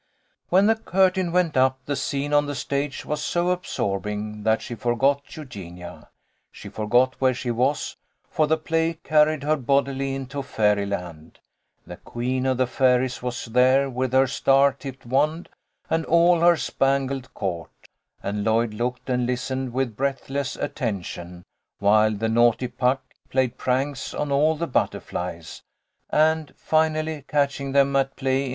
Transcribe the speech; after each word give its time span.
When 0.49 0.65
the 0.65 0.73
curtain 0.75 1.31
went 1.31 1.55
up 1.55 1.77
the 1.85 1.95
scene 1.95 2.33
on 2.33 2.47
the 2.47 2.55
stage 2.55 3.05
was 3.05 3.23
so 3.23 3.51
absorbing 3.51 4.41
that 4.41 4.63
she 4.63 4.73
forgot 4.73 5.37
Eugenia. 5.37 6.09
She 6.51 6.69
for 6.69 6.89
got 6.89 7.21
where 7.21 7.35
she 7.35 7.51
was, 7.51 7.97
for 8.27 8.47
the 8.47 8.57
play 8.57 8.93
carried 9.03 9.43
her 9.43 9.55
bodily 9.55 10.15
into 10.15 10.41
fairy 10.41 10.87
land. 10.87 11.37
The 11.85 11.97
queen 11.97 12.47
of 12.47 12.57
the 12.57 12.65
fairies 12.65 13.21
was 13.21 13.45
there 13.45 13.91
with 13.91 14.11
her 14.13 14.25
star 14.25 14.73
tipped 14.73 15.05
wand 15.05 15.49
and 15.87 16.03
all 16.07 16.39
her 16.39 16.57
spangled 16.57 17.31
court, 17.35 17.69
and 18.23 18.43
Lloyd 18.43 18.73
looked 18.73 19.07
and 19.07 19.27
listened 19.27 19.71
with 19.71 19.95
breathless 19.95 20.55
atten 20.57 21.03
tion, 21.03 21.43
while 21.77 22.15
the 22.15 22.27
naughty 22.27 22.67
Puck 22.69 23.03
played 23.29 23.55
pranks 23.55 24.15
on 24.15 24.31
all 24.31 24.55
the 24.55 24.65
butterflies, 24.65 25.61
and, 26.09 26.55
finally 26.57 27.23
catching 27.27 27.73
them 27.73 27.95
at 27.95 27.95
play 27.95 27.99
in 27.99 27.99
1 27.99 27.99
84 27.99 27.99
THE 27.99 27.99
LITTLE 27.99 28.09
COLONEL'S 28.09 28.19
HOLIDAYS. 28.19 28.49